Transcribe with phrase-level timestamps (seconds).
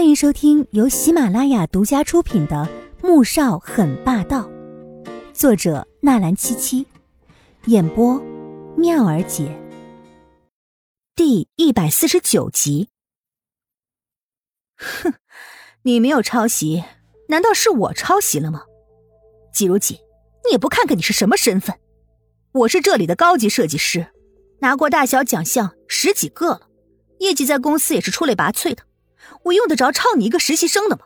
[0.00, 2.66] 欢迎收听由喜马拉雅独家出品的
[3.06, 4.48] 《穆少很霸道》，
[5.34, 6.86] 作者纳兰七七，
[7.66, 8.18] 演播
[8.78, 9.54] 妙儿姐。
[11.14, 12.88] 第一百四十九集。
[14.78, 15.12] 哼，
[15.82, 16.82] 你没有抄袭，
[17.28, 18.62] 难道是我抄袭了吗？
[19.52, 19.98] 季如锦，
[20.46, 21.78] 你也不看看你是什么身份？
[22.52, 24.06] 我是这里的高级设计师，
[24.60, 26.68] 拿过大小奖项十几个了，
[27.18, 28.84] 业绩在公司也是出类拔萃的。
[29.44, 31.02] 我用得着抄你一个实习生的吗？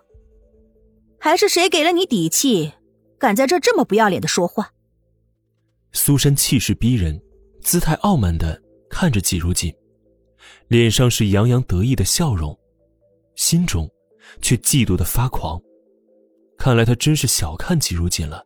[1.18, 2.72] 还是谁给了你底气，
[3.18, 4.72] 敢在这这么不要脸的说话？
[5.92, 7.20] 苏珊气势逼人，
[7.62, 8.60] 姿态傲慢的
[8.90, 9.72] 看着季如锦，
[10.68, 12.58] 脸上是洋洋得意的笑容，
[13.36, 13.90] 心中
[14.42, 15.60] 却嫉妒的发狂。
[16.58, 18.44] 看来他真是小看季如锦了。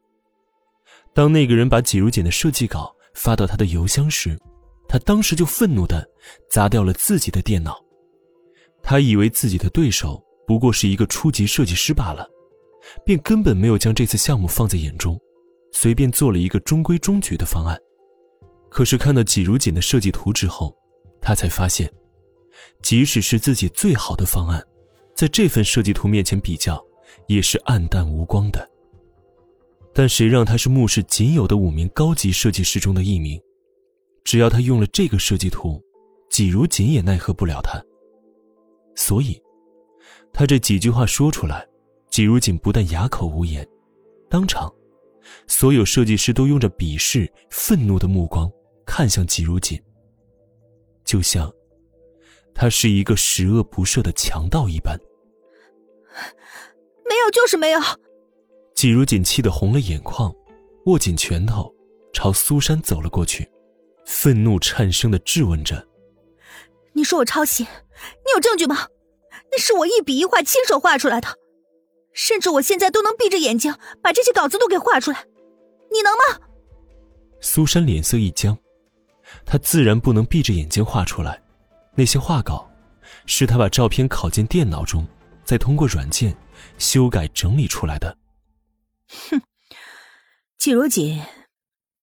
[1.14, 4.38] 当那个人把季如锦的设计稿发到他的邮箱时，
[4.88, 6.08] 他当时就愤怒的
[6.50, 7.82] 砸掉了自己的电脑。
[8.88, 12.26] 他以为自己的对手不过是一个初级设计师罢了，
[13.04, 15.20] 便根本没有将这次项目放在眼中，
[15.72, 17.78] 随便做了一个中规中矩的方案。
[18.70, 20.74] 可是看到季如锦的设计图之后，
[21.20, 21.92] 他才发现，
[22.80, 24.66] 即使是自己最好的方案，
[25.14, 26.82] 在这份设计图面前比较，
[27.26, 28.66] 也是暗淡无光的。
[29.92, 33.38] 但谁让他是慕氏仅有的五名高级设计师中的一名？
[34.24, 35.78] 只要他用了这个设计图，
[36.30, 37.78] 季如锦也奈何不了他。
[38.98, 39.40] 所以，
[40.32, 41.64] 他这几句话说出来，
[42.10, 43.64] 季如锦不但哑口无言，
[44.28, 44.68] 当场，
[45.46, 48.50] 所有设计师都用着鄙视、愤怒的目光
[48.84, 49.80] 看向季如锦，
[51.04, 51.50] 就像
[52.52, 54.98] 他是一个十恶不赦的强盗一般。
[57.08, 57.80] 没有，就是没有。
[58.74, 60.34] 季如锦气得红了眼眶，
[60.86, 61.72] 握紧拳头，
[62.12, 63.48] 朝苏珊走了过去，
[64.04, 65.87] 愤怒颤声的质问着。
[66.98, 68.88] 你说我抄袭，你有证据吗？
[69.52, 71.28] 那是我一笔一画亲手画出来的，
[72.12, 75.24] 甚至我现在都能闭着眼睛把这些稿子都给画出来，
[75.92, 76.44] 你能吗？
[77.40, 78.58] 苏珊脸色一僵，
[79.46, 81.40] 她自然不能闭着眼睛画出来，
[81.94, 82.68] 那些画稿
[83.26, 85.06] 是她把照片拷进电脑中，
[85.44, 86.36] 再通过软件
[86.78, 88.18] 修改整理出来的。
[89.30, 89.40] 哼，
[90.58, 91.22] 季如锦，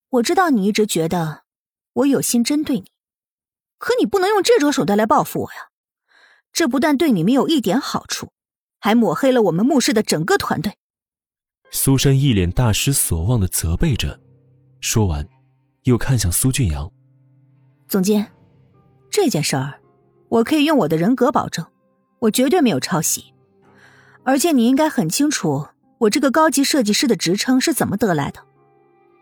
[0.07, 1.43] 我知道你一直觉得
[1.91, 2.94] 我有心针对你。
[3.77, 5.69] 可你不能用这种手段来报复我呀！
[6.53, 8.31] 这不但对你没有一点好处，
[8.79, 10.77] 还抹黑了我们穆氏的整个团队。
[11.71, 14.17] 苏珊一脸大失所望的责备着，
[14.79, 15.27] 说完，
[15.83, 16.89] 又看向苏俊阳
[17.89, 18.31] ：“总监，
[19.11, 19.81] 这件事儿，
[20.29, 21.65] 我可以用我的人格保证，
[22.19, 23.33] 我绝对没有抄袭。
[24.23, 28.39] 而且你应该很清楚，我这个高级设计师的职称是怎么得来的，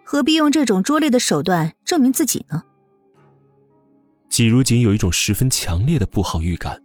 [0.03, 2.63] 何必用这种拙劣的手段证明自己呢？”
[4.33, 6.81] 季如锦有一种十分强烈的不好预感，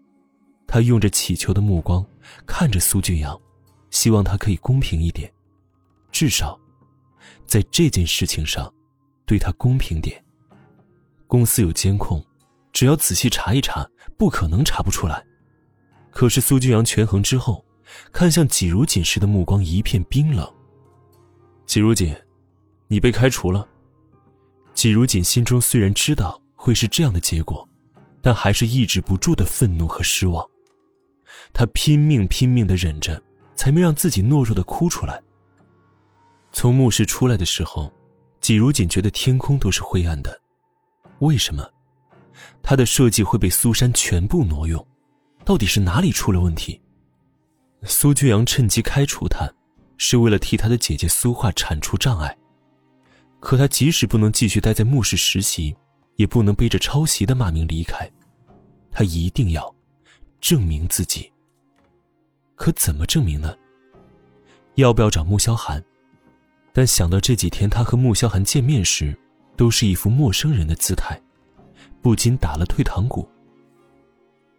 [0.66, 2.04] 他用着乞求的目光
[2.44, 3.40] 看着苏俊阳，
[3.90, 5.32] 希望他可以公平一点，
[6.12, 6.60] 至少
[7.46, 8.70] 在这件事情上
[9.24, 10.22] 对他公平点。
[11.26, 12.22] 公司有监控，
[12.70, 13.88] 只要仔细查一查，
[14.18, 15.24] 不可能查不出来。
[16.10, 17.64] 可是苏俊阳权衡之后，
[18.12, 20.46] 看向季如锦时的目光一片冰冷。
[21.64, 22.14] 季如锦，
[22.88, 23.66] 你被开除了。
[24.74, 26.38] 季如锦心中虽然知道。
[26.68, 27.66] 会是这样的结果，
[28.20, 30.46] 但还是抑制不住的愤怒和失望。
[31.50, 33.18] 他拼命拼命的忍着，
[33.54, 35.18] 才没让自己懦弱的哭出来。
[36.52, 37.90] 从墓室出来的时候，
[38.42, 40.38] 季如锦觉得天空都是灰暗的。
[41.20, 41.66] 为什么？
[42.62, 44.86] 他的设计会被苏珊全部挪用？
[45.46, 46.78] 到底是哪里出了问题？
[47.84, 49.50] 苏君阳趁机开除他，
[49.96, 52.36] 是为了替他的姐姐苏画铲除障碍。
[53.40, 55.74] 可他即使不能继续待在墓室实习。
[56.18, 58.10] 也不能背着抄袭的骂名离开，
[58.90, 59.72] 他一定要
[60.40, 61.32] 证明自己。
[62.56, 63.56] 可怎么证明呢？
[64.74, 65.82] 要不要找穆萧寒？
[66.72, 69.16] 但想到这几天他和穆萧寒见面时，
[69.56, 71.20] 都是一副陌生人的姿态，
[72.02, 73.28] 不禁打了退堂鼓。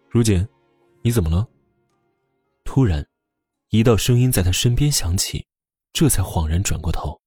[0.10, 0.48] 如锦，
[1.02, 1.46] 你怎么了？
[2.64, 3.06] 突然，
[3.70, 5.46] 一道声音在他身边响起，
[5.92, 7.20] 这才恍然转过头。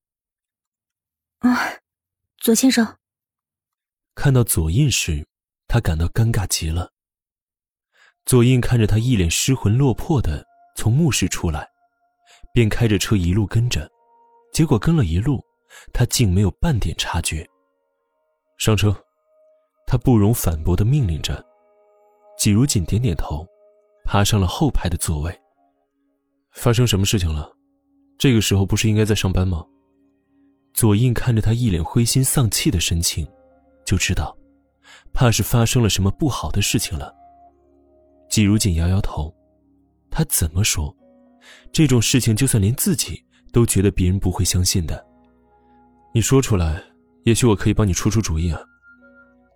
[1.40, 1.58] 啊，
[2.38, 2.96] 左先生。
[4.14, 5.26] 看到左印时，
[5.66, 6.90] 他感到尴尬极了。
[8.24, 10.44] 左印看着他一脸失魂落魄的
[10.76, 11.68] 从墓室出来，
[12.52, 13.90] 便开着车一路跟着，
[14.52, 15.42] 结果跟了一路，
[15.92, 17.46] 他竟没有半点察觉。
[18.58, 18.94] 上车，
[19.86, 21.44] 他不容反驳的命令着。
[22.38, 23.46] 季如锦点点头，
[24.04, 25.40] 爬上了后排的座位。
[26.52, 27.50] 发生什么事情了？
[28.18, 29.64] 这个时候不是应该在上班吗？
[30.74, 33.26] 左印看着他一脸灰心丧气的神情。
[33.84, 34.36] 就知道，
[35.12, 37.14] 怕是发生了什么不好的事情了。
[38.28, 39.34] 季如锦摇摇头，
[40.10, 40.94] 他怎么说？
[41.72, 45.04] 这种事情就算连自己都觉得别人不会相信的。
[46.14, 46.82] 你说出来，
[47.24, 48.60] 也许我可以帮你出出主意啊。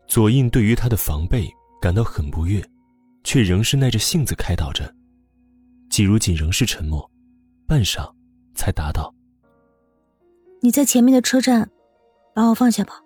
[0.08, 1.48] 左印对于他的防备
[1.80, 2.62] 感到很不悦，
[3.24, 4.92] 却仍是耐着性子开导着。
[5.88, 7.08] 季如锦仍是沉默，
[7.66, 8.12] 半晌，
[8.54, 9.14] 才答道
[10.60, 11.70] ：“你在前面的车站，
[12.34, 13.00] 把我放下吧。”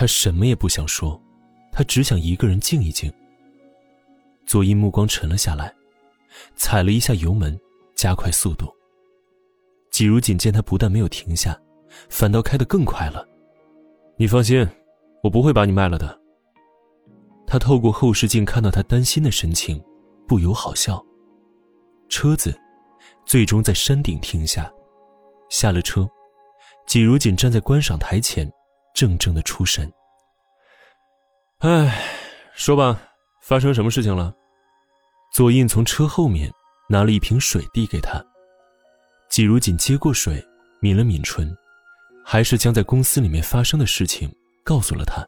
[0.00, 1.20] 他什么也不想说，
[1.70, 3.12] 他只想一个人静一静。
[4.46, 5.70] 佐伊目光沉了下来，
[6.56, 7.60] 踩了一下油门，
[7.94, 8.66] 加快速度。
[9.90, 11.54] 季如锦见他不但没有停下，
[12.08, 13.28] 反倒开得更快了。
[14.16, 14.66] 你放心，
[15.22, 16.18] 我不会把你卖了的。
[17.46, 19.84] 他透过后视镜看到他担心的神情，
[20.26, 21.04] 不由好笑。
[22.08, 22.58] 车子
[23.26, 24.72] 最终在山顶停下，
[25.50, 26.08] 下了车，
[26.86, 28.50] 季如锦站在观赏台前。
[29.00, 29.90] 怔怔的出神。
[31.60, 32.04] 哎，
[32.54, 33.00] 说吧，
[33.40, 34.34] 发生什么事情了？
[35.32, 36.52] 左印从车后面
[36.86, 38.22] 拿了一瓶水递给他。
[39.30, 40.44] 季如锦接过水，
[40.82, 41.50] 抿了抿唇，
[42.24, 44.30] 还是将在公司里面发生的事情
[44.64, 45.26] 告诉了他。